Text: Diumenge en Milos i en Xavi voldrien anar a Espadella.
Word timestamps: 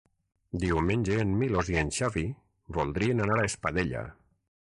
Diumenge 0.61 1.17
en 1.23 1.35
Milos 1.41 1.69
i 1.73 1.77
en 1.81 1.93
Xavi 1.99 2.25
voldrien 2.79 3.23
anar 3.27 3.39
a 3.45 3.45
Espadella. 3.53 4.03